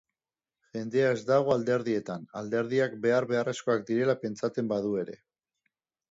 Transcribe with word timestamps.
Jendea 0.75 1.09
ez 1.15 1.19
dago 1.25 1.51
alderdietan, 1.55 2.23
alderdiak 2.41 2.95
behar-beharrezkoak 3.03 3.83
direla 3.91 4.15
pentsatzen 4.25 4.73
badu 4.73 4.95
ere. 5.03 5.15